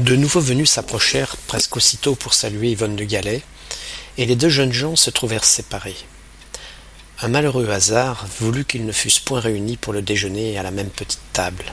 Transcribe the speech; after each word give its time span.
De 0.00 0.16
nouveaux 0.16 0.40
venus 0.40 0.70
s'approchèrent 0.70 1.36
presque 1.46 1.76
aussitôt 1.76 2.14
pour 2.14 2.32
saluer 2.32 2.70
Yvonne 2.70 2.96
de 2.96 3.04
Galais, 3.04 3.42
et 4.16 4.24
les 4.24 4.34
deux 4.34 4.48
jeunes 4.48 4.72
gens 4.72 4.96
se 4.96 5.10
trouvèrent 5.10 5.44
séparés. 5.44 6.06
Un 7.20 7.28
malheureux 7.28 7.68
hasard 7.68 8.26
voulut 8.38 8.64
qu'ils 8.64 8.86
ne 8.86 8.92
fussent 8.92 9.18
point 9.18 9.40
réunis 9.40 9.76
pour 9.76 9.92
le 9.92 10.00
déjeuner 10.00 10.56
à 10.56 10.62
la 10.62 10.70
même 10.70 10.88
petite 10.88 11.20
table. 11.34 11.66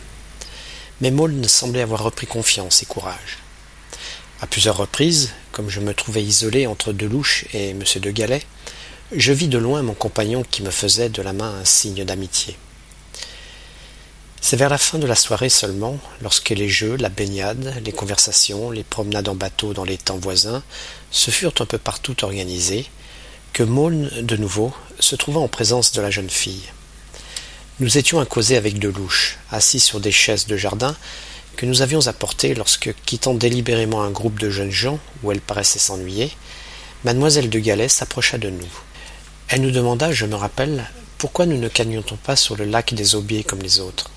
Mais 1.00 1.10
Maulne 1.10 1.48
semblait 1.48 1.82
avoir 1.82 2.04
repris 2.04 2.28
confiance 2.28 2.84
et 2.84 2.86
courage. 2.86 3.38
À 4.42 4.48
plusieurs 4.48 4.76
reprises, 4.76 5.32
comme 5.54 5.70
je 5.70 5.80
me 5.80 5.94
trouvais 5.94 6.22
isolé 6.22 6.68
entre 6.68 6.92
Delouche 6.92 7.46
et 7.54 7.70
M. 7.70 7.84
de 7.96 8.12
Galais, 8.12 8.44
je 9.14 9.32
vis 9.32 9.48
de 9.48 9.58
loin 9.58 9.84
mon 9.84 9.94
compagnon 9.94 10.44
qui 10.44 10.64
me 10.64 10.72
faisait 10.72 11.08
de 11.08 11.22
la 11.22 11.32
main 11.32 11.60
un 11.62 11.66
signe 11.66 12.04
d'amitié. 12.04 12.58
C'est 14.40 14.56
vers 14.56 14.70
la 14.70 14.78
fin 14.78 14.98
de 14.98 15.08
la 15.08 15.16
soirée 15.16 15.50
seulement, 15.50 15.98
lorsque 16.22 16.50
les 16.50 16.70
jeux, 16.70 16.96
la 16.96 17.10
baignade, 17.10 17.82
les 17.84 17.92
conversations, 17.92 18.72
les 18.72 18.84
promenades 18.84 19.28
en 19.28 19.36
bateau 19.36 19.74
dans 19.74 19.84
les 19.84 19.98
temps 19.98 20.18
voisins 20.18 20.64
se 21.12 21.32
furent 21.32 21.54
un 21.60 21.66
peu 21.66 21.78
partout 21.78 22.24
organisés, 22.24 22.86
que 23.52 23.64
Maulne, 23.64 24.10
de 24.22 24.38
nouveau, 24.38 24.74
se 25.00 25.16
trouva 25.16 25.40
en 25.40 25.48
présence 25.48 25.92
de 25.92 26.02
la 26.02 26.12
jeune 26.12 26.30
fille. 26.30 26.64
Nous 27.80 27.98
étions 27.98 28.20
à 28.20 28.26
causer 28.26 28.58
avec 28.58 28.80
Delouche, 28.80 29.38
assis 29.52 29.80
sur 29.80 30.00
des 30.00 30.12
chaises 30.12 30.48
de 30.48 30.56
jardin 30.56 30.96
que 31.58 31.66
nous 31.66 31.82
avions 31.82 32.08
apportées 32.08 32.54
lorsque, 32.54 32.94
quittant 33.06 33.34
délibérément 33.34 34.04
un 34.04 34.12
groupe 34.12 34.40
de 34.40 34.52
jeunes 34.52 34.72
gens 34.72 35.00
où 35.24 35.32
elle 35.32 35.42
paraissait 35.42 35.80
s'ennuyer, 35.80 36.32
mademoiselle 37.04 37.50
de 37.50 37.60
Galais 37.60 37.90
s'approcha 37.90 38.38
de 38.38 38.50
nous. 38.50 38.70
Elle 39.50 39.62
nous 39.62 39.72
demanda, 39.72 40.12
je 40.12 40.26
me 40.26 40.36
rappelle, 40.36 40.86
pourquoi 41.18 41.48
nous 41.48 41.58
ne 41.58 41.68
cagnions-on 41.68 42.16
pas 42.16 42.36
sur 42.36 42.56
le 42.56 42.66
lac 42.66 42.94
des 42.94 43.16
Aubiers 43.16 43.44
comme 43.44 43.62
les 43.62 43.80
autres. 43.80 44.12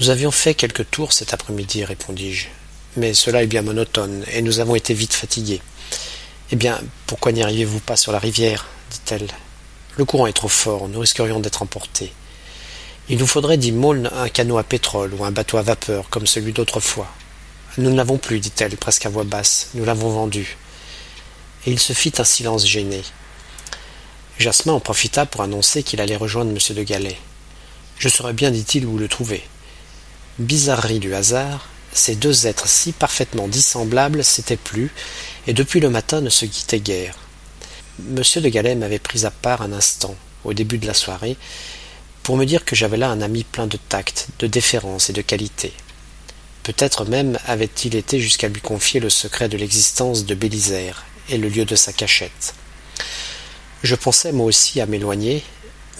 Nous 0.00 0.10
avions 0.10 0.32
fait 0.32 0.54
quelques 0.54 0.90
tours 0.90 1.12
cet 1.12 1.34
après-midi, 1.34 1.84
répondis-je. 1.84 2.48
Mais 2.96 3.14
cela 3.14 3.44
est 3.44 3.46
bien 3.46 3.62
monotone, 3.62 4.24
et 4.32 4.42
nous 4.42 4.58
avons 4.58 4.74
été 4.74 4.92
vite 4.92 5.14
fatigués. 5.14 5.62
Eh 6.50 6.56
bien, 6.56 6.80
pourquoi 7.06 7.30
n'y 7.30 7.44
arrivez-vous 7.44 7.78
pas 7.78 7.96
sur 7.96 8.10
la 8.10 8.18
rivière? 8.18 8.66
dit-elle. 8.90 9.28
Le 9.96 10.04
courant 10.04 10.26
est 10.26 10.32
trop 10.32 10.48
fort, 10.48 10.88
nous 10.88 10.98
risquerions 10.98 11.38
d'être 11.38 11.62
emportés. 11.62 12.12
Il 13.08 13.18
nous 13.18 13.26
faudrait, 13.26 13.56
dit 13.56 13.70
Maulne, 13.70 14.10
un 14.16 14.28
canot 14.28 14.58
à 14.58 14.64
pétrole 14.64 15.14
ou 15.14 15.24
un 15.24 15.30
bateau 15.30 15.58
à 15.58 15.62
vapeur, 15.62 16.08
comme 16.10 16.26
celui 16.26 16.52
d'autrefois. 16.52 17.08
Nous 17.78 17.90
ne 17.90 17.96
l'avons 17.96 18.18
plus, 18.18 18.40
dit-elle, 18.40 18.76
presque 18.76 19.06
à 19.06 19.10
voix 19.10 19.24
basse. 19.24 19.70
Nous 19.74 19.84
l'avons 19.84 20.10
vendu. 20.10 20.56
Et 21.66 21.70
il 21.70 21.78
se 21.78 21.92
fit 21.92 22.12
un 22.18 22.24
silence 22.24 22.66
gêné. 22.66 23.02
Jasmin 24.38 24.72
en 24.72 24.80
profita 24.80 25.24
pour 25.24 25.42
annoncer 25.42 25.84
qu'il 25.84 26.00
allait 26.00 26.16
rejoindre 26.16 26.50
M. 26.50 26.76
de 26.76 26.82
Galais. 26.82 27.18
Je 27.98 28.08
saurais 28.08 28.32
bien, 28.32 28.50
dit-il, 28.50 28.86
où 28.86 28.98
le 28.98 29.06
trouver. 29.06 29.44
Bizarrerie 30.40 30.98
du 30.98 31.14
hasard, 31.14 31.68
ces 31.92 32.16
deux 32.16 32.48
êtres 32.48 32.66
si 32.66 32.90
parfaitement 32.90 33.46
dissemblables 33.46 34.24
s'étaient 34.24 34.56
plus, 34.56 34.90
et 35.46 35.52
depuis 35.52 35.78
le 35.78 35.90
matin 35.90 36.20
ne 36.20 36.30
se 36.30 36.44
quittaient 36.44 36.80
guère. 36.80 37.16
M. 38.00 38.16
de 38.16 38.48
Galais 38.48 38.74
m'avait 38.74 38.98
pris 38.98 39.24
à 39.26 39.30
part 39.30 39.62
un 39.62 39.72
instant, 39.72 40.16
au 40.44 40.52
début 40.52 40.78
de 40.78 40.88
la 40.88 40.94
soirée, 40.94 41.36
pour 42.24 42.36
me 42.36 42.46
dire 42.46 42.64
que 42.64 42.74
j'avais 42.74 42.96
là 42.96 43.10
un 43.10 43.20
ami 43.20 43.44
plein 43.44 43.68
de 43.68 43.76
tact, 43.76 44.26
de 44.40 44.48
déférence 44.48 45.08
et 45.08 45.12
de 45.12 45.22
qualité. 45.22 45.72
Peut-être 46.64 47.04
même 47.04 47.38
avait-il 47.46 47.94
été 47.94 48.18
jusqu'à 48.18 48.48
lui 48.48 48.60
confier 48.60 48.98
le 48.98 49.10
secret 49.10 49.48
de 49.48 49.56
l'existence 49.56 50.24
de 50.24 50.34
Bélisère 50.34 51.04
et 51.28 51.38
le 51.38 51.48
lieu 51.48 51.64
de 51.64 51.76
sa 51.76 51.92
cachette. 51.92 52.54
Je 53.84 53.94
pensais 53.94 54.32
moi 54.32 54.46
aussi 54.46 54.80
à 54.80 54.86
m'éloigner, 54.86 55.44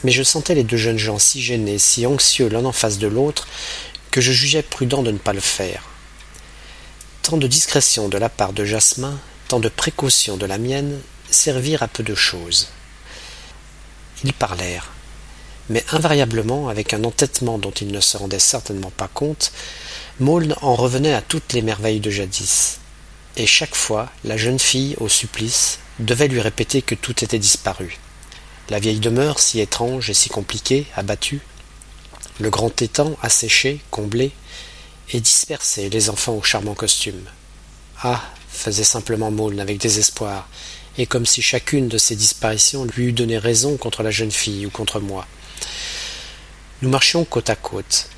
mais 0.02 0.10
je 0.10 0.22
sentais 0.22 0.54
les 0.54 0.64
deux 0.64 0.76
jeunes 0.76 0.98
gens 0.98 1.18
si 1.18 1.40
gênés, 1.40 1.78
si 1.78 2.04
anxieux 2.04 2.48
l'un 2.48 2.64
en 2.64 2.72
face 2.72 2.98
de 2.98 3.06
l'autre, 3.06 3.46
que 4.14 4.20
je 4.20 4.30
jugeais 4.30 4.62
prudent 4.62 5.02
de 5.02 5.10
ne 5.10 5.18
pas 5.18 5.32
le 5.32 5.40
faire. 5.40 5.82
Tant 7.22 7.36
de 7.36 7.48
discrétion 7.48 8.06
de 8.06 8.16
la 8.16 8.28
part 8.28 8.52
de 8.52 8.64
Jasmin, 8.64 9.18
tant 9.48 9.58
de 9.58 9.68
précaution 9.68 10.36
de 10.36 10.46
la 10.46 10.56
mienne, 10.56 11.00
servirent 11.32 11.82
à 11.82 11.88
peu 11.88 12.04
de 12.04 12.14
choses. 12.14 12.68
Ils 14.22 14.32
parlèrent, 14.32 14.92
mais 15.68 15.84
invariablement, 15.90 16.68
avec 16.68 16.94
un 16.94 17.02
entêtement 17.02 17.58
dont 17.58 17.72
ils 17.72 17.90
ne 17.90 17.98
se 17.98 18.16
rendaient 18.16 18.38
certainement 18.38 18.92
pas 18.92 19.08
compte, 19.08 19.50
Maulne 20.20 20.54
en 20.62 20.76
revenait 20.76 21.14
à 21.14 21.20
toutes 21.20 21.52
les 21.52 21.62
merveilles 21.62 21.98
de 21.98 22.10
jadis. 22.10 22.78
Et 23.36 23.48
chaque 23.48 23.74
fois, 23.74 24.12
la 24.22 24.36
jeune 24.36 24.60
fille, 24.60 24.94
au 25.00 25.08
supplice, 25.08 25.80
devait 25.98 26.28
lui 26.28 26.40
répéter 26.40 26.82
que 26.82 26.94
tout 26.94 27.24
était 27.24 27.40
disparu. 27.40 27.98
La 28.70 28.78
vieille 28.78 29.00
demeure, 29.00 29.40
si 29.40 29.58
étrange 29.58 30.08
et 30.08 30.14
si 30.14 30.28
compliquée, 30.28 30.86
abattue, 30.94 31.40
le 32.40 32.50
grand 32.50 32.82
étang 32.82 33.16
asséché, 33.22 33.80
comblé, 33.90 34.32
et 35.12 35.20
dispersé 35.20 35.90
les 35.90 36.10
enfants 36.10 36.34
aux 36.34 36.42
charmants 36.42 36.74
costumes. 36.74 37.24
Ah 38.02 38.22
faisait 38.48 38.84
simplement 38.84 39.30
Maulne 39.30 39.60
avec 39.60 39.78
désespoir, 39.78 40.48
et 40.96 41.06
comme 41.06 41.26
si 41.26 41.42
chacune 41.42 41.88
de 41.88 41.98
ces 41.98 42.16
disparitions 42.16 42.84
lui 42.84 43.06
eût 43.06 43.12
donné 43.12 43.36
raison 43.36 43.76
contre 43.76 44.02
la 44.02 44.10
jeune 44.10 44.30
fille 44.30 44.64
ou 44.66 44.70
contre 44.70 45.00
moi. 45.00 45.26
Nous 46.82 46.88
marchions 46.88 47.24
côte 47.24 47.50
à 47.50 47.56
côte. 47.56 48.08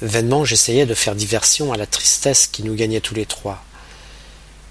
Vainement 0.00 0.44
j'essayais 0.44 0.86
de 0.86 0.94
faire 0.94 1.14
diversion 1.14 1.72
à 1.72 1.76
la 1.76 1.86
tristesse 1.86 2.46
qui 2.46 2.62
nous 2.62 2.74
gagnait 2.74 3.00
tous 3.00 3.14
les 3.14 3.26
trois. 3.26 3.64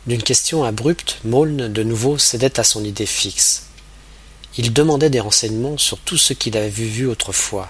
D'une 0.05 0.23
question 0.23 0.63
abrupte, 0.63 1.19
Maulne, 1.23 1.71
de 1.71 1.83
nouveau, 1.83 2.17
cédait 2.17 2.59
à 2.59 2.63
son 2.63 2.83
idée 2.83 3.05
fixe. 3.05 3.67
Il 4.57 4.73
demandait 4.73 5.09
des 5.09 5.21
renseignements 5.21 5.77
sur 5.77 5.97
tout 5.99 6.17
ce 6.17 6.33
qu'il 6.33 6.57
avait 6.57 6.69
vu 6.69 7.07
autrefois. 7.07 7.69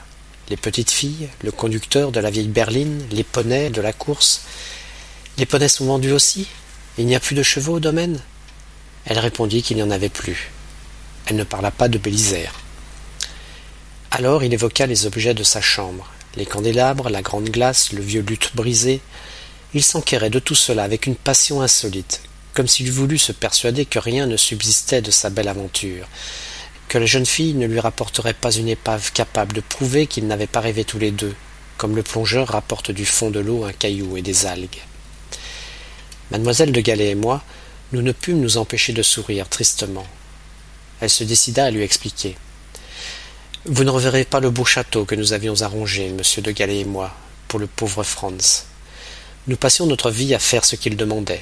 Les 0.50 0.58
petites 0.58 0.92
filles, 0.92 1.30
le 1.42 1.52
conducteur 1.52 2.12
de 2.12 2.20
la 2.20 2.30
vieille 2.30 2.48
berline, 2.48 3.04
les 3.12 3.24
poneys 3.24 3.70
de 3.70 3.82
la 3.82 3.94
course. 3.94 4.42
Les 5.38 5.46
poneys 5.46 5.70
sont 5.70 5.86
vendus 5.86 6.12
aussi 6.12 6.48
Il 6.98 7.06
n'y 7.06 7.16
a 7.16 7.20
plus 7.20 7.36
de 7.36 7.44
chevaux 7.44 7.76
au 7.76 7.80
domaine 7.80 8.20
Elle 9.06 9.20
répondit 9.20 9.64
qu'il 9.64 9.78
n'y 9.78 9.84
en 9.84 9.92
avait 9.92 10.10
plus. 10.10 10.52
Elle 11.26 11.38
ne 11.38 11.44
parla 11.44 11.72
pas 11.72 11.88
de 11.88 11.98
Bélisère. 11.98 12.60
Alors 14.12 14.44
il 14.44 14.54
évoqua 14.54 14.86
les 14.86 15.06
objets 15.06 15.34
de 15.34 15.44
sa 15.44 15.60
chambre, 15.62 16.12
les 16.36 16.46
candélabres, 16.46 17.10
la 17.10 17.22
grande 17.22 17.50
glace, 17.50 17.94
le 17.94 18.02
vieux 18.02 18.22
luth 18.22 18.52
brisé, 18.54 19.02
il 19.74 19.84
s'enquérait 19.84 20.30
de 20.30 20.38
tout 20.38 20.54
cela 20.54 20.84
avec 20.84 21.08
une 21.08 21.16
passion 21.16 21.62
insolite, 21.62 22.22
comme 22.54 22.68
s'il 22.68 22.92
voulut 22.92 23.18
se 23.18 23.32
persuader 23.32 23.86
que 23.86 23.98
rien 23.98 24.28
ne 24.28 24.38
subsistait 24.38 25.02
de 25.02 25.10
sa 25.10 25.32
belle 25.32 25.48
aventure, 25.48 26.08
que 26.94 27.00
la 27.00 27.08
jeune 27.08 27.26
fille 27.26 27.56
ne 27.56 27.66
lui 27.66 27.80
rapporterait 27.80 28.36
pas 28.36 28.52
une 28.52 28.70
épave 28.70 29.12
capable 29.14 29.56
de 29.56 29.62
prouver 29.62 30.06
qu'ils 30.06 30.28
n'avaient 30.28 30.46
pas 30.46 30.60
rêvé 30.60 30.84
tous 30.84 31.00
les 31.00 31.10
deux, 31.10 31.34
comme 31.76 31.96
le 31.96 32.04
plongeur 32.04 32.50
rapporte 32.50 32.92
du 32.92 33.04
fond 33.04 33.32
de 33.32 33.40
l'eau 33.40 33.64
un 33.64 33.74
caillou 33.74 34.16
et 34.16 34.22
des 34.22 34.46
algues. 34.46 34.84
Mademoiselle 36.30 36.72
de 36.72 36.82
Galais 36.82 37.10
et 37.10 37.16
moi, 37.16 37.42
nous 37.94 38.04
ne 38.04 38.12
pûmes 38.12 38.42
nous 38.42 38.58
empêcher 38.58 38.94
de 38.94 39.02
sourire 39.02 39.50
tristement. 39.50 40.06
Elle 41.02 41.10
se 41.10 41.24
décida 41.24 41.66
à 41.66 41.72
lui 41.72 41.82
expliquer. 41.82 42.36
Vous 43.66 43.84
ne 43.84 43.90
reverrez 43.90 44.24
pas 44.24 44.40
le 44.40 44.52
beau 44.52 44.64
château 44.64 45.04
que 45.04 45.16
nous 45.16 45.34
avions 45.34 45.64
arrangé, 45.64 46.10
monsieur 46.10 46.44
de 46.44 46.52
Galais 46.52 46.82
et 46.82 46.86
moi, 46.86 47.12
pour 47.48 47.60
le 47.60 47.66
pauvre 47.66 48.04
Franz. 48.04 48.66
Nous 49.48 49.58
passions 49.58 49.88
notre 49.88 50.12
vie 50.12 50.36
à 50.36 50.40
faire 50.40 50.64
ce 50.64 50.76
qu'il 50.76 50.96
demandait. 50.96 51.42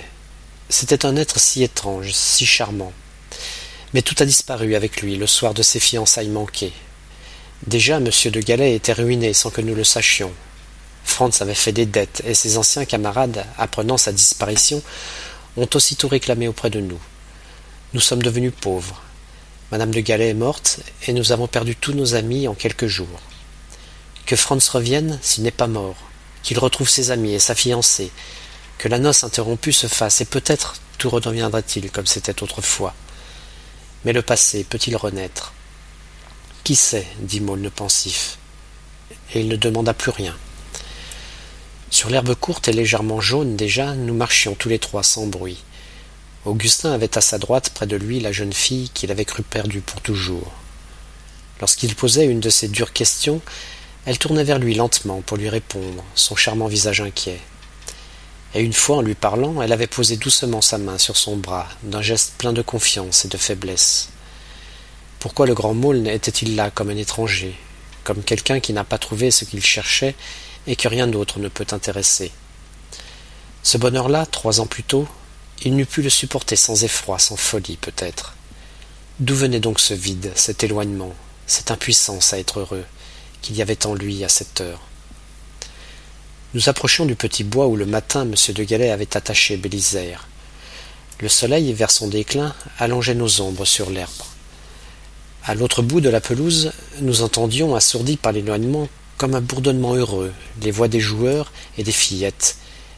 C'était 0.70 1.06
un 1.06 1.18
être 1.18 1.42
si 1.42 1.62
étrange, 1.62 2.14
si 2.14 2.46
charmant. 2.46 2.94
Mais 3.94 4.02
tout 4.02 4.16
a 4.20 4.26
disparu 4.26 4.76
avec 4.76 5.02
lui 5.02 5.16
le 5.18 5.28
soir 5.28 5.54
de 5.54 5.64
ses 5.64 5.80
fiançailles 5.80 6.30
manquées. 6.30 6.74
Déjà 7.68 7.98
M. 7.98 8.06
de 8.06 8.40
Galais 8.40 8.76
était 8.76 8.94
ruiné 8.94 9.34
sans 9.34 9.50
que 9.50 9.62
nous 9.62 9.76
le 9.76 9.84
sachions. 9.84 10.32
Franz 11.04 11.42
avait 11.42 11.54
fait 11.54 11.72
des 11.72 11.86
dettes, 11.86 12.22
et 12.26 12.34
ses 12.34 12.58
anciens 12.58 12.86
camarades, 12.86 13.46
apprenant 13.58 13.98
sa 13.98 14.12
disparition, 14.12 14.82
ont 15.58 15.70
aussitôt 15.74 16.08
réclamé 16.08 16.48
auprès 16.48 16.70
de 16.70 16.80
nous. 16.80 17.00
Nous 17.94 18.00
sommes 18.00 18.24
devenus 18.24 18.54
pauvres. 18.60 19.02
Madame 19.72 19.94
de 19.94 20.00
Galais 20.00 20.30
est 20.30 20.34
morte, 20.34 20.80
et 21.08 21.14
nous 21.14 21.32
avons 21.32 21.48
perdu 21.48 21.76
tous 21.76 21.94
nos 21.94 22.16
amis 22.16 22.48
en 22.48 22.54
quelques 22.54 22.88
jours. 22.88 23.22
Que 24.26 24.36
Franz 24.36 24.70
revienne 24.72 25.20
s'il 25.22 25.44
n'est 25.44 25.52
pas 25.52 25.68
mort 25.68 25.98
qu'il 26.44 26.60
retrouve 26.60 26.90
ses 26.90 27.12
amis 27.12 27.34
et 27.34 27.40
sa 27.40 27.56
fiancée, 27.56 28.12
que 28.78 28.88
la 28.88 29.00
noce 29.00 29.24
interrompue 29.24 29.74
se 29.74 29.88
fasse, 29.88 30.22
et 30.22 30.26
peut-être 30.26 30.76
tout 30.98 31.10
redeviendra-t-il 31.10 31.92
comme 31.92 32.08
c'était 32.08 32.42
autrefois. 32.44 32.94
Mais 34.06 34.14
le 34.14 34.22
passé 34.22 34.64
peut-il 34.64 34.96
renaître? 34.96 35.54
Qui 36.64 36.76
sait? 36.76 37.08
dit 37.20 37.40
Maulne 37.40 37.70
pensif. 37.70 38.38
Et 39.34 39.42
il 39.42 39.48
ne 39.48 39.56
demanda 39.56 39.94
plus 39.94 40.12
rien. 40.12 40.36
Sur 41.90 42.10
l'herbe 42.10 42.36
courte 42.36 42.68
et 42.68 42.74
légèrement 42.74 43.20
jaune 43.20 43.56
déjà, 43.56 43.94
nous 43.96 44.14
marchions 44.14 44.56
tous 44.56 44.70
les 44.70 44.80
trois 44.80 45.04
sans 45.04 45.28
bruit. 45.28 45.64
Augustin 46.46 46.94
avait 46.94 47.18
à 47.18 47.22
sa 47.22 47.38
droite 47.38 47.70
près 47.70 47.86
de 47.86 47.96
lui 47.96 48.20
la 48.20 48.32
jeune 48.32 48.54
fille 48.54 48.90
qu'il 48.90 49.12
avait 49.12 49.26
cru 49.26 49.44
perdue 49.44 49.82
pour 49.82 50.02
toujours. 50.02 50.52
Lorsqu'il 51.60 51.94
posait 51.94 52.26
une 52.26 52.40
de 52.40 52.50
ces 52.50 52.68
dures 52.68 52.94
questions, 52.94 53.42
elle 54.06 54.18
tournait 54.18 54.44
vers 54.44 54.58
lui 54.58 54.74
lentement 54.74 55.22
pour 55.22 55.38
lui 55.38 55.50
répondre, 55.50 56.04
son 56.16 56.36
charmant 56.36 56.68
visage 56.68 57.02
inquiet. 57.02 57.40
Et 58.54 58.62
une 58.62 58.74
fois, 58.74 58.98
en 58.98 59.02
lui 59.02 59.16
parlant, 59.16 59.62
elle 59.62 59.72
avait 59.72 59.88
posé 59.88 60.18
doucement 60.18 60.62
sa 60.62 60.78
main 60.78 60.98
sur 60.98 61.16
son 61.16 61.38
bras, 61.38 61.70
d'un 61.84 62.02
geste 62.02 62.34
plein 62.38 62.52
de 62.52 62.62
confiance 62.62 63.24
et 63.24 63.30
de 63.30 63.38
faiblesse. 63.38 64.10
Pourquoi 65.20 65.46
le 65.46 65.54
grand 65.54 65.74
Maulne 65.74 66.08
était-il 66.08 66.56
là 66.56 66.70
comme 66.70 66.90
un 66.90 66.98
étranger, 66.98 67.56
comme 68.04 68.24
quelqu'un 68.24 68.60
qui 68.60 68.74
n'a 68.74 68.84
pas 68.84 68.98
trouvé 68.98 69.32
ce 69.32 69.46
qu'il 69.46 69.64
cherchait 69.64 70.16
et 70.68 70.76
que 70.76 70.90
rien 70.90 71.08
d'autre 71.08 71.40
ne 71.40 71.48
peut 71.48 71.68
intéresser? 71.72 72.32
Ce 73.64 73.78
bonheur-là, 73.78 74.26
trois 74.26 74.60
ans 74.60 74.66
plus 74.66 74.84
tôt, 74.84 75.08
il 75.64 75.76
n'eût 75.76 75.86
pu 75.86 76.02
le 76.02 76.10
supporter 76.10 76.56
sans 76.56 76.84
effroi, 76.84 77.20
sans 77.20 77.38
folie 77.38 77.78
peut-être. 77.78 78.36
D'où 79.20 79.36
venait 79.36 79.60
donc 79.60 79.80
ce 79.80 79.94
vide, 79.94 80.32
cet 80.36 80.64
éloignement, 80.64 81.14
cette 81.46 81.72
impuissance 81.72 82.34
à 82.34 82.40
être 82.40 82.60
heureux, 82.60 82.86
qu'il 83.42 83.56
y 83.56 83.62
avait 83.62 83.86
en 83.86 83.94
lui 83.94 84.24
à 84.24 84.30
cette 84.30 84.60
heure? 84.60 84.82
Nous 86.54 86.68
approchions 86.68 87.06
du 87.06 87.16
petit 87.16 87.46
bois 87.46 87.68
où 87.68 87.78
le 87.78 87.86
matin 87.86 88.24
M. 88.24 88.36
de 88.54 88.64
Galais 88.66 88.92
avait 88.92 89.16
attaché 89.16 89.56
Bélisère. 89.56 90.28
Le 91.22 91.30
soleil, 91.30 91.72
vers 91.72 91.92
son 91.92 92.10
déclin, 92.10 92.54
allongeait 92.78 93.16
nos 93.16 93.40
ombres 93.40 93.64
sur 93.64 93.90
l'herbe. 93.90 94.10
À 95.46 95.56
l'autre 95.56 95.82
bout 95.82 96.02
de 96.02 96.10
la 96.10 96.20
pelouse, 96.20 96.74
nous 97.00 97.22
entendions, 97.22 97.74
assourdis 97.74 98.18
par 98.18 98.34
l'éloignement, 98.34 98.90
comme 99.16 99.34
un 99.34 99.40
bourdonnement 99.40 99.96
heureux, 99.96 100.34
les 100.62 100.72
voix 100.72 100.90
des 100.90 101.00
joueurs 101.00 101.54
et 101.78 101.84
des 101.84 101.94
fillettes, 101.94 102.58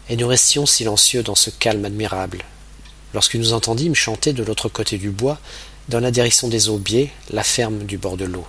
et 0.09 0.15
nous 0.15 0.27
restions 0.27 0.65
silencieux 0.65 1.21
dans 1.21 1.35
ce 1.35 1.51
calme 1.51 1.85
admirable. 1.85 2.39
Lorsque 3.13 3.35
nous 3.35 3.53
entendîmes 3.53 3.93
chanter 3.93 4.33
de 4.33 4.43
l'autre 4.43 4.67
côté 4.67 4.97
du 4.97 5.11
bois, 5.11 5.37
dans 5.89 5.99
la 5.99 6.09
direction 6.09 6.47
des 6.47 6.69
aubiers, 6.69 7.11
la 7.29 7.43
ferme 7.43 7.83
du 7.83 7.99
bord 7.99 8.17
de 8.17 8.25
l'eau. 8.25 8.47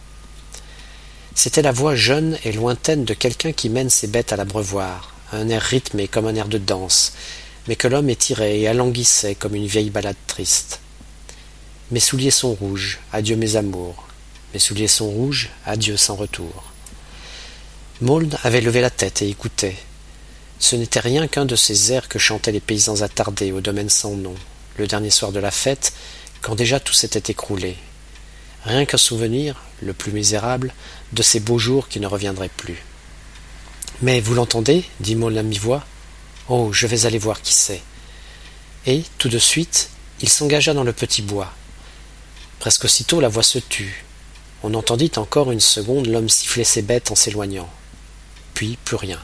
C'était 1.34 1.62
la 1.62 1.72
voix 1.72 1.96
jeune 1.96 2.38
et 2.44 2.52
lointaine 2.52 3.04
de 3.04 3.12
quelqu'un 3.12 3.52
qui 3.52 3.68
mène 3.68 3.90
ses 3.90 4.06
bêtes 4.06 4.32
à 4.32 4.36
l'abreuvoir, 4.36 5.14
un 5.32 5.48
air 5.48 5.62
rythmé 5.62 6.06
comme 6.06 6.26
un 6.26 6.34
air 6.34 6.48
de 6.48 6.58
danse, 6.58 7.12
mais 7.66 7.76
que 7.76 7.88
l'homme 7.88 8.08
étirait 8.08 8.60
et 8.60 8.68
alanguissait 8.68 9.34
comme 9.34 9.54
une 9.54 9.66
vieille 9.66 9.90
balade 9.90 10.16
triste. 10.26 10.80
Mes 11.90 12.00
souliers 12.00 12.30
sont 12.30 12.54
rouges, 12.54 13.00
adieu 13.12 13.36
mes 13.36 13.56
amours. 13.56 14.06
Mes 14.52 14.60
souliers 14.60 14.88
sont 14.88 15.10
rouges, 15.10 15.50
adieu 15.66 15.96
sans 15.96 16.14
retour. 16.14 16.72
Maulne 18.00 18.36
avait 18.44 18.60
levé 18.60 18.80
la 18.80 18.90
tête 18.90 19.22
et 19.22 19.28
écoutait. 19.28 19.76
Ce 20.60 20.76
n'était 20.76 21.00
rien 21.00 21.26
qu'un 21.26 21.44
de 21.44 21.56
ces 21.56 21.92
airs 21.92 22.08
que 22.08 22.18
chantaient 22.18 22.52
les 22.52 22.60
paysans 22.60 23.02
attardés 23.02 23.50
au 23.50 23.60
domaine 23.60 23.90
sans 23.90 24.12
nom, 24.12 24.34
le 24.78 24.86
dernier 24.86 25.10
soir 25.10 25.32
de 25.32 25.40
la 25.40 25.50
fête, 25.50 25.92
quand 26.40 26.54
déjà 26.54 26.78
tout 26.78 26.92
s'était 26.92 27.32
écroulé. 27.32 27.76
Rien 28.64 28.86
qu'un 28.86 28.96
souvenir, 28.96 29.62
le 29.82 29.92
plus 29.92 30.12
misérable, 30.12 30.72
de 31.12 31.22
ces 31.22 31.40
beaux 31.40 31.58
jours 31.58 31.88
qui 31.88 32.00
ne 32.00 32.06
reviendraient 32.06 32.48
plus. 32.48 32.82
Mais 34.00 34.20
vous 34.20 34.34
l'entendez 34.34 34.84
dit 35.00 35.16
Maulne 35.16 35.38
à 35.38 35.42
mi-voix. 35.42 35.84
Oh, 36.48 36.72
je 36.72 36.86
vais 36.86 37.06
aller 37.06 37.18
voir 37.18 37.42
qui 37.42 37.52
c'est. 37.52 37.82
Et, 38.86 39.02
tout 39.18 39.28
de 39.28 39.38
suite, 39.38 39.90
il 40.20 40.28
s'engagea 40.28 40.72
dans 40.72 40.84
le 40.84 40.92
petit 40.92 41.22
bois. 41.22 41.52
Presque 42.58 42.86
aussitôt 42.86 43.20
la 43.20 43.28
voix 43.28 43.42
se 43.42 43.58
tut. 43.58 44.04
On 44.62 44.72
entendit 44.72 45.12
encore 45.16 45.52
une 45.52 45.60
seconde 45.60 46.06
l'homme 46.06 46.30
siffler 46.30 46.64
ses 46.64 46.80
bêtes 46.80 47.10
en 47.10 47.14
s'éloignant. 47.14 47.68
Puis 48.54 48.78
plus 48.84 48.96
rien. 48.96 49.20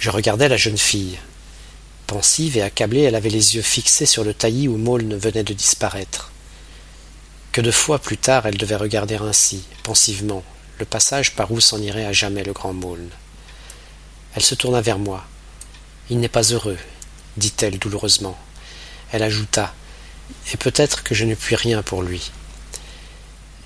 Je 0.00 0.10
regardais 0.10 0.48
la 0.48 0.56
jeune 0.56 0.78
fille. 0.78 1.18
Pensive 2.08 2.56
et 2.56 2.62
accablée, 2.62 3.02
elle 3.02 3.14
avait 3.14 3.30
les 3.30 3.54
yeux 3.54 3.62
fixés 3.62 4.06
sur 4.06 4.24
le 4.24 4.34
taillis 4.34 4.66
où 4.66 4.76
Maulne 4.76 5.16
venait 5.16 5.44
de 5.44 5.54
disparaître. 5.54 6.31
Que 7.52 7.60
de 7.60 7.70
fois 7.70 7.98
plus 7.98 8.16
tard 8.16 8.46
elle 8.46 8.56
devait 8.56 8.76
regarder 8.76 9.16
ainsi, 9.16 9.64
pensivement, 9.82 10.42
le 10.78 10.86
passage 10.86 11.34
par 11.34 11.52
où 11.52 11.60
s'en 11.60 11.82
irait 11.82 12.06
à 12.06 12.12
jamais 12.12 12.44
le 12.44 12.54
grand 12.54 12.72
Maulne. 12.72 13.10
Elle 14.34 14.42
se 14.42 14.54
tourna 14.54 14.80
vers 14.80 14.98
moi. 14.98 15.26
Il 16.08 16.18
n'est 16.18 16.28
pas 16.28 16.44
heureux, 16.44 16.78
dit-elle 17.36 17.78
douloureusement. 17.78 18.38
Elle 19.12 19.22
ajouta 19.22 19.74
Et 20.54 20.56
peut-être 20.56 21.02
que 21.02 21.14
je 21.14 21.26
ne 21.26 21.34
puis 21.34 21.54
rien 21.54 21.82
pour 21.82 22.02
lui. 22.02 22.30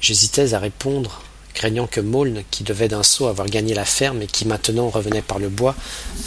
J'hésitais 0.00 0.54
à 0.54 0.58
répondre, 0.58 1.22
craignant 1.54 1.86
que 1.86 2.00
Maulne, 2.00 2.42
qui 2.50 2.64
devait 2.64 2.88
d'un 2.88 3.04
saut 3.04 3.28
avoir 3.28 3.46
gagné 3.46 3.72
la 3.72 3.84
ferme 3.84 4.20
et 4.20 4.26
qui 4.26 4.46
maintenant 4.46 4.88
revenait 4.88 5.22
par 5.22 5.38
le 5.38 5.48
bois, 5.48 5.76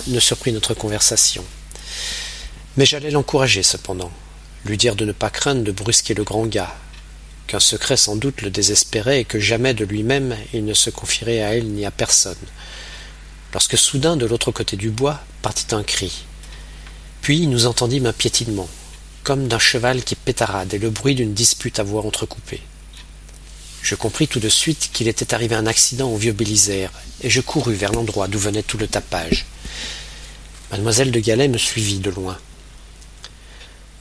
ne 0.07 0.19
surprit 0.21 0.53
notre 0.53 0.73
conversation. 0.73 1.44
Mais 2.77 2.85
j'allais 2.85 3.11
l'encourager 3.11 3.63
cependant, 3.63 4.11
lui 4.63 4.77
dire 4.77 4.95
de 4.95 5.03
ne 5.03 5.11
pas 5.11 5.29
craindre 5.29 5.63
de 5.65 5.73
brusquer 5.73 6.13
le 6.13 6.23
grand 6.23 6.45
gars, 6.45 6.73
qu'un 7.50 7.60
secret 7.60 7.98
sans 7.98 8.16
doute 8.16 8.44
le 8.44 8.51
désespérait 8.51 9.22
et 9.22 9.25
que 9.25 9.40
jamais 9.40 9.74
de 9.74 9.84
lui-même 9.84 10.38
il 10.54 10.66
ne 10.66 10.75
se 10.75 10.92
confierait 10.92 11.42
à 11.42 11.56
elle 11.56 11.66
ni 11.66 11.84
à 11.84 11.90
personne. 11.90 12.38
Lorsque 13.54 13.75
soudain, 13.75 14.16
de 14.18 14.28
l'autre 14.28 14.51
côté 14.51 14.78
du 14.78 14.92
bois, 14.92 15.19
partit 15.42 15.74
un 15.74 15.81
cri. 15.81 16.25
Puis 17.24 17.48
nous 17.48 17.66
entendîmes 17.66 18.06
un 18.06 18.13
piétinement, 18.13 18.69
comme 19.24 19.48
d'un 19.48 19.57
cheval 19.57 20.04
qui 20.04 20.13
pétarade 20.13 20.75
et 20.75 20.78
le 20.78 20.92
bruit 20.92 21.16
d'une 21.16 21.34
dispute 21.34 21.80
à 21.80 21.84
voix 21.84 22.06
entrecoupée. 22.06 22.62
Je 23.81 23.95
compris 23.95 24.28
tout 24.28 24.40
de 24.40 24.50
suite 24.50 24.92
qu'il 24.94 25.07
était 25.07 25.34
arrivé 25.34 25.56
un 25.56 25.66
accident 25.66 26.12
au 26.12 26.18
vieux 26.18 26.34
Bélisère, 26.34 26.92
et 27.22 27.31
je 27.31 27.42
courus 27.42 27.75
vers 27.75 27.94
l'endroit 27.94 28.28
d'où 28.28 28.38
venait 28.38 28.62
tout 28.62 28.78
le 28.78 28.88
tapage. 28.88 29.48
Mademoiselle 30.69 31.12
de 31.12 31.19
Galais 31.19 31.48
me 31.48 31.57
suivit 31.57 31.98
de 31.98 32.12
loin. 32.12 32.38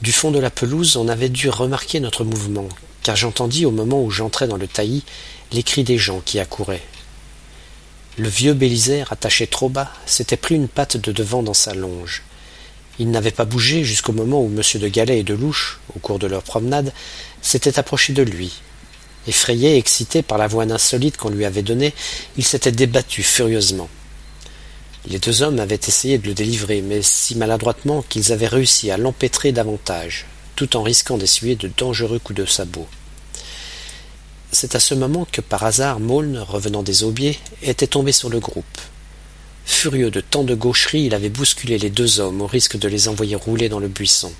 Du 0.03 0.11
fond 0.11 0.29
de 0.29 0.37
la 0.37 0.51
pelouse, 0.51 0.97
on 0.97 1.07
avait 1.07 1.29
dû 1.29 1.49
remarquer 1.49 1.99
notre 1.99 2.23
mouvement, 2.23 2.69
car 3.09 3.15
j'entendis 3.15 3.65
au 3.65 3.71
moment 3.71 4.03
où 4.03 4.11
j'entrais 4.11 4.47
dans 4.47 4.55
le 4.55 4.67
taillis 4.67 5.03
les 5.51 5.63
cris 5.63 5.83
des 5.83 5.97
gens 5.97 6.21
qui 6.23 6.37
accouraient. 6.37 6.83
Le 8.19 8.29
vieux 8.29 8.53
Bélisère, 8.53 9.11
attaché 9.11 9.47
trop 9.47 9.67
bas, 9.67 9.91
s'était 10.05 10.37
pris 10.37 10.53
une 10.53 10.67
patte 10.67 10.97
de 10.97 11.11
devant 11.11 11.41
dans 11.41 11.55
sa 11.55 11.73
longe. 11.73 12.21
Il 12.99 13.09
n'avait 13.09 13.31
pas 13.31 13.45
bougé 13.45 13.83
jusqu'au 13.83 14.11
moment 14.13 14.43
où 14.43 14.45
M. 14.55 14.61
de 14.79 14.87
Galais 14.87 15.21
et 15.21 15.23
de 15.23 15.33
Louche, 15.33 15.79
au 15.95 15.97
cours 15.97 16.19
de 16.19 16.27
leur 16.27 16.43
promenade, 16.43 16.93
s'étaient 17.41 17.79
approchés 17.79 18.13
de 18.13 18.21
lui. 18.21 18.61
Effrayé 19.25 19.75
excité 19.75 20.21
par 20.21 20.37
la 20.37 20.45
voix 20.45 20.71
insolite 20.71 21.17
qu'on 21.17 21.31
lui 21.31 21.45
avait 21.45 21.63
donnée, 21.63 21.95
il 22.37 22.43
s'était 22.43 22.71
débattu 22.71 23.23
furieusement. 23.23 23.89
Les 25.07 25.17
deux 25.17 25.41
hommes 25.41 25.57
avaient 25.57 25.79
essayé 25.87 26.19
de 26.19 26.27
le 26.27 26.35
délivrer, 26.35 26.83
mais 26.83 27.01
si 27.01 27.35
maladroitement 27.35 28.03
qu'ils 28.07 28.31
avaient 28.33 28.45
réussi 28.45 28.91
à 28.91 28.97
l'empêtrer 28.97 29.51
davantage, 29.51 30.27
tout 30.55 30.75
en 30.75 30.83
risquant 30.83 31.17
d'essuyer 31.17 31.55
de 31.55 31.71
dangereux 31.75 32.19
coups 32.19 32.37
de 32.37 32.45
sabot. 32.45 32.85
C'est 34.51 34.73
à 34.73 34.79
ce 34.79 34.95
moment 34.95 35.27
que 35.31 35.41
par 35.41 35.63
hasard 35.63 35.99
Maulne, 35.99 36.39
revenant 36.39 36.81
des 36.81 37.03
aubiers, 37.03 37.37
était 37.61 37.85
tombé 37.85 38.11
sur 38.11 38.29
le 38.29 38.39
groupe. 38.39 38.65
Furieux 39.63 40.09
de 40.09 40.21
tant 40.21 40.43
de 40.43 40.55
gaucherie, 40.55 41.03
il 41.03 41.13
avait 41.13 41.29
bousculé 41.29 41.77
les 41.77 41.91
deux 41.91 42.19
hommes 42.19 42.41
au 42.41 42.47
risque 42.47 42.77
de 42.77 42.87
les 42.87 43.07
envoyer 43.07 43.35
rouler 43.35 43.69
dans 43.69 43.79
le 43.79 43.87
buisson. 43.87 44.33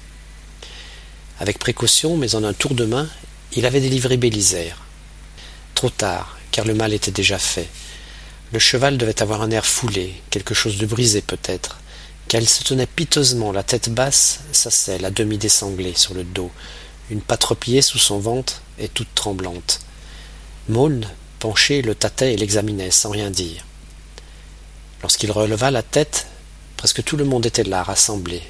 Avec 1.39 1.59
précaution, 1.59 2.17
mais 2.17 2.33
en 2.33 2.43
un 2.43 2.53
tour 2.53 2.73
de 2.73 2.85
main, 2.85 3.07
il 3.53 3.67
avait 3.67 3.81
délivré 3.81 4.17
Bélisère. 4.17 4.81
Trop 5.75 5.91
tard, 5.91 6.39
car 6.49 6.65
le 6.65 6.73
mal 6.73 6.91
était 6.93 7.11
déjà 7.11 7.37
fait. 7.37 7.69
Le 8.51 8.57
cheval 8.57 8.97
devait 8.97 9.21
avoir 9.21 9.43
un 9.43 9.51
air 9.51 9.65
foulé, 9.65 10.15
quelque 10.31 10.55
chose 10.55 10.77
de 10.77 10.87
brisé 10.87 11.21
peut-être, 11.21 11.79
car 12.27 12.41
il 12.41 12.49
se 12.49 12.63
tenait 12.63 12.87
piteusement, 12.87 13.51
la 13.51 13.61
tête 13.63 13.89
basse, 13.89 14.39
sa 14.51 14.71
selle 14.71 15.05
à 15.05 15.11
demi 15.11 15.37
désanglée 15.37 15.93
sur 15.95 16.15
le 16.15 16.23
dos, 16.23 16.49
une 17.11 17.21
patte 17.21 17.43
repliée 17.43 17.83
sous 17.83 17.99
son 17.99 18.17
ventre 18.17 18.63
et 18.79 18.87
toute 18.87 19.13
tremblante. 19.13 19.81
Maulne, 20.69 21.07
penché, 21.39 21.81
le 21.81 21.95
tâtait 21.95 22.35
et 22.35 22.37
l'examinait 22.37 22.91
sans 22.91 23.09
rien 23.09 23.31
dire. 23.31 23.65
Lorsqu'il 25.01 25.31
releva 25.31 25.71
la 25.71 25.81
tête, 25.81 26.27
presque 26.77 27.03
tout 27.03 27.17
le 27.17 27.25
monde 27.25 27.47
était 27.47 27.63
là, 27.63 27.81
rassemblé, 27.81 28.43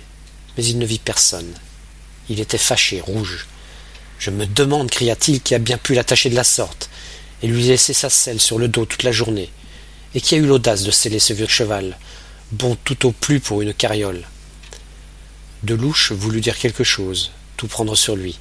mais 0.57 0.65
il 0.65 0.79
ne 0.79 0.85
vit 0.85 0.99
personne. 0.99 1.53
Il 2.27 2.41
était 2.41 2.57
fâché, 2.57 2.99
rouge. 2.99 3.47
Je 4.19 4.31
me 4.31 4.45
demande, 4.45 4.91
cria-t-il, 4.91 5.41
qui 5.41 5.55
a 5.55 5.59
bien 5.59 5.77
pu 5.77 5.93
l'attacher 5.93 6.29
de 6.29 6.35
la 6.35 6.43
sorte, 6.43 6.89
et 7.41 7.47
lui 7.47 7.63
laisser 7.63 7.93
sa 7.93 8.09
selle 8.09 8.41
sur 8.41 8.59
le 8.59 8.67
dos 8.67 8.85
toute 8.85 9.03
la 9.03 9.13
journée, 9.13 9.49
et 10.13 10.19
qui 10.19 10.35
a 10.35 10.39
eu 10.39 10.45
l'audace 10.45 10.83
de 10.83 10.91
sceller 10.91 11.19
ce 11.19 11.31
vieux 11.31 11.47
cheval, 11.47 11.97
bon 12.51 12.75
tout 12.83 13.05
au 13.05 13.13
plus 13.13 13.39
pour 13.39 13.61
une 13.61 13.73
carriole. 13.73 14.27
Delouche 15.63 16.11
voulut 16.11 16.41
dire 16.41 16.59
quelque 16.59 16.83
chose, 16.83 17.31
tout 17.55 17.67
prendre 17.67 17.95
sur 17.95 18.17
lui. 18.17 18.37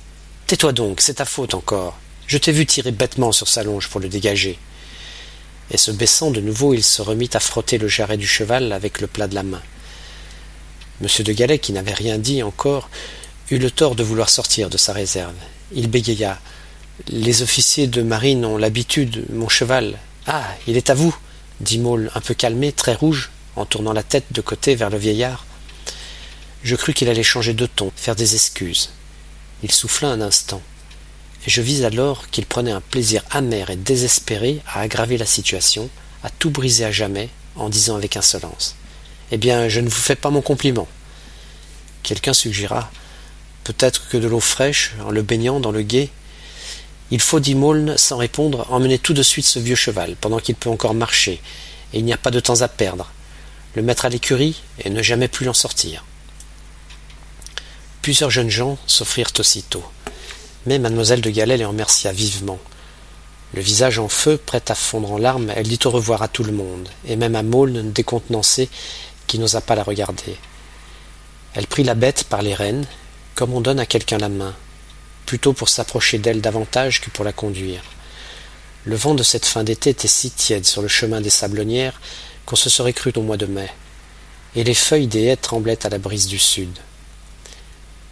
Tais-toi 0.49 0.73
donc, 0.73 1.01
c'est 1.01 1.15
ta 1.15 1.25
faute 1.25 1.55
encore. 1.55 1.97
Je 2.29 2.37
t'ai 2.37 2.53
vu 2.53 2.67
tirer 2.67 2.93
bêtement 2.93 3.33
sur 3.33 3.49
sa 3.49 3.63
longe 3.63 3.89
pour 3.89 4.01
le 4.01 4.09
dégager. 4.11 4.59
Et 5.71 5.79
se 5.79 5.91
baissant 5.91 6.31
de 6.31 6.43
nouveau, 6.43 6.75
il 6.75 6.85
se 6.85 7.01
remit 7.01 7.31
à 7.33 7.41
frotter 7.41 7.79
le 7.79 7.89
jarret 7.89 8.19
du 8.19 8.27
cheval 8.27 8.73
avec 8.73 9.01
le 9.01 9.07
plat 9.07 9.29
de 9.29 9.35
la 9.35 9.43
main. 9.43 9.63
Monsieur 11.01 11.25
de 11.25 11.33
Galais, 11.33 11.59
qui 11.59 11.73
n'avait 11.73 11.95
rien 11.95 12.19
dit 12.19 12.43
encore, 12.43 12.91
eut 13.51 13.57
le 13.57 13.71
tort 13.71 13.95
de 13.95 14.03
vouloir 14.03 14.29
sortir 14.29 14.69
de 14.69 14.77
sa 14.77 14.93
réserve. 14.93 15.33
Il 15.73 15.89
bégaya. 15.89 16.39
Les 17.07 17.41
officiers 17.41 17.87
de 17.87 18.03
marine 18.03 18.45
ont 18.45 18.59
l'habitude, 18.59 19.25
mon 19.33 19.49
cheval. 19.49 19.99
Ah. 20.27 20.45
Il 20.67 20.77
est 20.77 20.91
à 20.91 20.95
vous. 20.95 21.17
dit 21.61 21.79
Maule, 21.79 22.11
un 22.15 22.21
peu 22.21 22.35
calmé, 22.35 22.73
très 22.73 22.95
rouge, 22.95 23.31
en 23.57 23.65
tournant 23.65 23.95
la 23.95 24.03
tête 24.03 24.27
de 24.33 24.43
côté 24.43 24.75
vers 24.75 24.91
le 24.91 24.99
vieillard. 24.99 25.47
Je 26.63 26.77
crus 26.77 26.95
qu'il 26.95 27.09
allait 27.09 27.23
changer 27.23 27.55
de 27.55 27.65
ton, 27.65 27.91
faire 27.97 28.17
des 28.17 28.35
excuses. 28.35 28.91
Il 29.63 29.73
souffla 29.73 30.09
un 30.09 30.21
instant 30.21 30.61
et 31.47 31.51
je 31.51 31.63
vis 31.63 31.85
alors 31.85 32.29
qu'il 32.31 32.47
prenait 32.47 32.73
un 32.73 32.81
plaisir 32.81 33.23
amer 33.31 33.71
et 33.71 33.77
désespéré 33.77 34.61
à 34.67 34.81
aggraver 34.81 35.19
la 35.19 35.27
situation, 35.27 35.89
à 36.23 36.31
tout 36.31 36.51
briser 36.51 36.85
à 36.85 36.91
jamais, 36.91 37.29
en 37.57 37.69
disant 37.69 37.97
avec 37.97 38.17
insolence 38.17 38.77
Eh 39.31 39.39
bien, 39.39 39.69
je 39.69 39.81
ne 39.81 39.89
vous 39.89 39.95
fais 39.95 40.17
pas 40.17 40.31
mon 40.31 40.43
compliment. 40.43 40.89
Quelqu'un 42.03 42.33
suggéra 42.33 42.91
Peut-être 43.65 44.09
que 44.09 44.17
de 44.17 44.27
l'eau 44.27 44.41
fraîche, 44.41 44.95
en 45.05 45.11
le 45.11 45.21
baignant 45.21 45.61
dans 45.61 45.73
le 45.73 45.83
gué. 45.83 46.09
Il 47.11 47.21
faut, 47.21 47.39
dit 47.39 47.55
Maulne, 47.55 47.99
sans 47.99 48.17
répondre, 48.17 48.67
emmener 48.71 48.99
tout 48.99 49.13
de 49.13 49.23
suite 49.23 49.45
ce 49.45 49.59
vieux 49.59 49.75
cheval, 49.75 50.17
pendant 50.19 50.39
qu'il 50.39 50.55
peut 50.55 50.71
encore 50.71 50.95
marcher, 50.95 51.41
et 51.93 51.99
il 51.99 52.05
n'y 52.07 52.15
a 52.15 52.17
pas 52.17 52.31
de 52.31 52.41
temps 52.41 52.63
à 52.63 52.69
perdre. 52.69 53.13
Le 53.75 53.83
mettre 53.83 54.07
à 54.07 54.09
l'écurie 54.09 54.63
et 54.83 54.89
ne 54.89 55.03
jamais 55.03 55.29
plus 55.29 55.45
l'en 55.45 55.53
sortir. 55.53 56.05
Plusieurs 58.01 58.31
jeunes 58.31 58.49
gens 58.49 58.79
s'offrirent 58.87 59.33
aussitôt. 59.39 59.85
Mais 60.69 60.79
mademoiselle 60.79 61.23
de 61.23 61.31
Galais 61.31 61.57
les 61.57 61.65
remercia 61.65 62.13
vivement. 62.13 62.59
Le 63.55 63.63
visage 63.63 63.99
en 63.99 64.11
feu, 64.11 64.37
prêt 64.37 64.61
à 64.69 64.75
fondre 64.75 65.13
en 65.13 65.17
larmes, 65.17 65.51
elle 65.57 65.67
dit 65.67 65.79
au 65.87 65.91
revoir 65.91 66.21
à 66.21 66.29
tout 66.29 66.45
le 66.45 66.53
monde, 66.53 66.91
et 67.07 67.17
même 67.17 67.37
à 67.37 67.43
Maulne 67.43 67.91
décontenancé, 67.91 68.69
qui 69.27 69.39
n'osa 69.39 69.63
pas 69.63 69.77
la 69.77 69.83
regarder. 69.83 70.37
Elle 71.55 71.67
prit 71.67 71.85
la 71.85 71.95
bête 71.95 72.25
par 72.25 72.43
les 72.43 72.53
rênes, 72.53 72.85
comme 73.35 73.55
on 73.55 73.63
donne 73.63 73.81
à 73.81 73.87
quelqu'un 73.87 74.19
la 74.19 74.29
main, 74.29 74.55
plutôt 75.25 75.55
pour 75.55 75.71
s'approcher 75.71 76.19
d'elle 76.19 76.43
davantage 76.43 77.01
que 77.01 77.09
pour 77.09 77.25
la 77.25 77.33
conduire. 77.33 77.83
Le 78.85 78.97
vent 78.97 79.15
de 79.15 79.23
cette 79.23 79.47
fin 79.47 79.65
d'été 79.65 79.89
était 79.89 80.07
si 80.07 80.31
tiède 80.31 80.67
sur 80.67 80.83
le 80.83 80.89
chemin 80.89 81.23
des 81.23 81.31
sablonnières 81.31 81.99
qu'on 82.45 82.57
se 82.57 82.69
serait 82.69 82.93
cru 82.93 83.11
au 83.17 83.23
mois 83.23 83.39
de 83.39 83.47
mai, 83.47 83.71
et 84.55 84.65
les 84.65 84.75
feuilles 84.75 85.07
des 85.07 85.29
haies 85.29 85.37
tremblaient 85.39 85.87
à 85.87 85.89
la 85.89 85.97
brise 85.97 86.27
du 86.27 86.39
sud. 86.39 86.77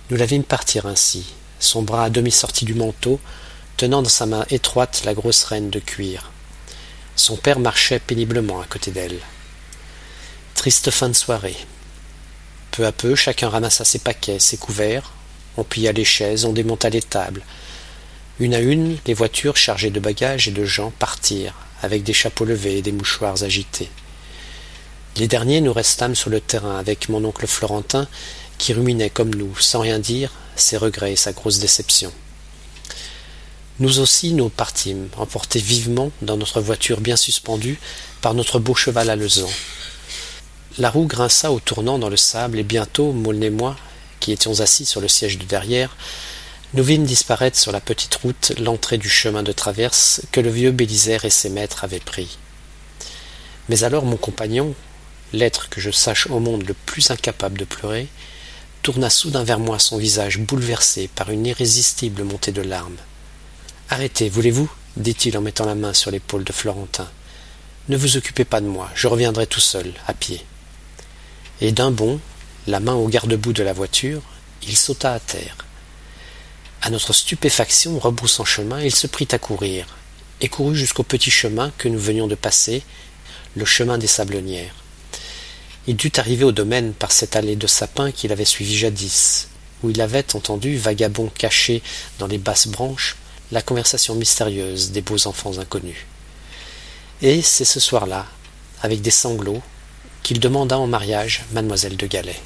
Nous 0.08 0.16
la 0.16 0.24
vîmes 0.24 0.42
partir 0.42 0.86
ainsi, 0.86 1.26
son 1.58 1.82
bras 1.82 2.04
à 2.04 2.10
demi 2.10 2.30
sorti 2.30 2.64
du 2.64 2.74
manteau, 2.74 3.20
tenant 3.76 4.02
dans 4.02 4.08
sa 4.08 4.26
main 4.26 4.44
étroite 4.50 5.02
la 5.04 5.14
grosse 5.14 5.44
reine 5.44 5.70
de 5.70 5.80
cuir. 5.80 6.30
Son 7.14 7.36
père 7.36 7.58
marchait 7.58 7.98
péniblement 7.98 8.60
à 8.60 8.66
côté 8.66 8.90
d'elle. 8.90 9.18
Triste 10.54 10.90
fin 10.90 11.08
de 11.08 11.14
soirée. 11.14 11.56
Peu 12.70 12.86
à 12.86 12.92
peu, 12.92 13.14
chacun 13.14 13.48
ramassa 13.48 13.84
ses 13.84 13.98
paquets, 13.98 14.38
ses 14.38 14.58
couverts, 14.58 15.12
on 15.56 15.64
plia 15.64 15.92
les 15.92 16.04
chaises, 16.04 16.44
on 16.44 16.52
démonta 16.52 16.90
les 16.90 17.02
tables. 17.02 17.42
Une 18.38 18.54
à 18.54 18.60
une, 18.60 18.98
les 19.06 19.14
voitures 19.14 19.56
chargées 19.56 19.90
de 19.90 20.00
bagages 20.00 20.48
et 20.48 20.50
de 20.50 20.64
gens 20.64 20.92
partirent, 20.98 21.54
avec 21.82 22.02
des 22.02 22.12
chapeaux 22.12 22.44
levés 22.44 22.78
et 22.78 22.82
des 22.82 22.92
mouchoirs 22.92 23.42
agités. 23.42 23.88
Les 25.16 25.28
derniers 25.28 25.62
nous 25.62 25.72
restâmes 25.72 26.14
sur 26.14 26.28
le 26.28 26.42
terrain 26.42 26.78
avec 26.78 27.08
mon 27.08 27.24
oncle 27.24 27.46
Florentin, 27.46 28.06
qui 28.58 28.72
ruminait 28.72 29.10
comme 29.10 29.34
nous, 29.34 29.56
sans 29.58 29.80
rien 29.80 29.98
dire, 29.98 30.32
ses 30.56 30.76
regrets 30.76 31.12
et 31.12 31.16
sa 31.16 31.32
grosse 31.32 31.58
déception. 31.58 32.12
Nous 33.78 33.98
aussi 33.98 34.32
nous 34.32 34.48
partîmes, 34.48 35.08
emportés 35.18 35.58
vivement 35.58 36.10
dans 36.22 36.38
notre 36.38 36.62
voiture 36.62 37.00
bien 37.00 37.16
suspendue 37.16 37.78
par 38.22 38.32
notre 38.32 38.58
beau 38.58 38.74
cheval 38.74 39.10
à 39.10 39.16
leçon. 39.16 39.48
La 40.78 40.90
roue 40.90 41.06
grinça 41.06 41.52
au 41.52 41.60
tournant 41.60 41.98
dans 41.98 42.08
le 42.08 42.16
sable, 42.16 42.58
et 42.58 42.62
bientôt, 42.62 43.12
Maulne 43.12 43.42
et 43.42 43.50
moi, 43.50 43.76
qui 44.20 44.32
étions 44.32 44.60
assis 44.60 44.86
sur 44.86 45.00
le 45.00 45.08
siège 45.08 45.38
de 45.38 45.44
derrière, 45.44 45.96
nous 46.74 46.82
vîmes 46.82 47.04
disparaître 47.04 47.58
sur 47.58 47.72
la 47.72 47.80
petite 47.80 48.14
route 48.16 48.52
l'entrée 48.58 48.98
du 48.98 49.08
chemin 49.08 49.42
de 49.42 49.52
traverse 49.52 50.22
que 50.32 50.40
le 50.40 50.50
vieux 50.50 50.72
Bélisère 50.72 51.24
et 51.24 51.30
ses 51.30 51.48
maîtres 51.48 51.84
avaient 51.84 52.00
pris. 52.00 52.38
Mais 53.68 53.84
alors 53.84 54.04
mon 54.04 54.16
compagnon, 54.16 54.74
l'être 55.32 55.68
que 55.68 55.80
je 55.80 55.90
sache 55.90 56.26
au 56.28 56.40
monde 56.40 56.66
le 56.66 56.74
plus 56.74 57.10
incapable 57.10 57.58
de 57.58 57.64
pleurer, 57.64 58.08
tourna 58.86 59.10
soudain 59.10 59.42
vers 59.42 59.58
moi 59.58 59.80
son 59.80 59.98
visage 59.98 60.38
bouleversé 60.38 61.10
par 61.12 61.30
une 61.30 61.44
irrésistible 61.44 62.22
montée 62.22 62.52
de 62.52 62.62
larmes. 62.62 62.98
Arrêtez, 63.90 64.28
voulez-vous? 64.28 64.70
dit-il 64.96 65.36
en 65.36 65.40
mettant 65.40 65.66
la 65.66 65.74
main 65.74 65.92
sur 65.92 66.12
l'épaule 66.12 66.44
de 66.44 66.52
Florentin. 66.52 67.10
Ne 67.88 67.96
vous 67.96 68.16
occupez 68.16 68.44
pas 68.44 68.60
de 68.60 68.68
moi, 68.68 68.88
je 68.94 69.08
reviendrai 69.08 69.48
tout 69.48 69.58
seul, 69.58 69.92
à 70.06 70.14
pied. 70.14 70.40
Et 71.60 71.72
d'un 71.72 71.90
bond, 71.90 72.20
la 72.68 72.78
main 72.78 72.94
au 72.94 73.08
garde-bout 73.08 73.52
de 73.52 73.64
la 73.64 73.72
voiture, 73.72 74.22
il 74.62 74.76
sauta 74.76 75.14
à 75.14 75.18
terre. 75.18 75.56
À 76.80 76.88
notre 76.90 77.12
stupéfaction, 77.12 77.98
rebroussant 77.98 78.44
chemin, 78.44 78.80
il 78.80 78.94
se 78.94 79.08
prit 79.08 79.26
à 79.32 79.38
courir, 79.38 79.96
et 80.40 80.48
courut 80.48 80.76
jusqu'au 80.76 81.02
petit 81.02 81.32
chemin 81.32 81.72
que 81.76 81.88
nous 81.88 81.98
venions 81.98 82.28
de 82.28 82.36
passer, 82.36 82.84
le 83.56 83.64
chemin 83.64 83.98
des 83.98 84.06
sablonnières. 84.06 84.76
Il 85.88 85.96
dut 85.96 86.12
arriver 86.16 86.44
au 86.44 86.52
domaine 86.52 86.92
par 86.92 87.12
cette 87.12 87.36
allée 87.36 87.54
de 87.54 87.66
sapins 87.66 88.10
qu'il 88.10 88.32
avait 88.32 88.44
suivie 88.44 88.76
jadis, 88.76 89.48
où 89.82 89.90
il 89.90 90.00
avait 90.00 90.34
entendu, 90.34 90.76
vagabond 90.76 91.28
caché 91.28 91.82
dans 92.18 92.26
les 92.26 92.38
basses 92.38 92.66
branches, 92.66 93.16
la 93.52 93.62
conversation 93.62 94.16
mystérieuse 94.16 94.90
des 94.90 95.02
beaux 95.02 95.28
enfants 95.28 95.58
inconnus. 95.58 96.06
Et 97.22 97.40
c'est 97.40 97.64
ce 97.64 97.78
soir-là, 97.78 98.26
avec 98.82 99.00
des 99.00 99.12
sanglots, 99.12 99.62
qu'il 100.22 100.40
demanda 100.40 100.76
en 100.76 100.88
mariage 100.88 101.44
mademoiselle 101.52 101.96
de 101.96 102.06
Galais. 102.06 102.40